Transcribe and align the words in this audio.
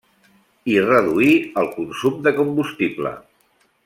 I 0.75 0.77
reduir 0.85 1.35
el 1.63 1.69
consum 1.75 2.17
de 2.29 2.33
combustible. 2.39 3.13